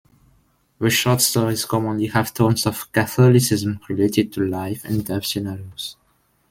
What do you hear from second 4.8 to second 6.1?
and death scenarios.